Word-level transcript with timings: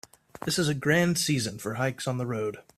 This 0.45 0.57
is 0.57 0.67
a 0.67 0.73
grand 0.73 1.19
season 1.19 1.59
for 1.59 1.75
hikes 1.75 2.07
on 2.07 2.17
the 2.17 2.25
road. 2.25 2.57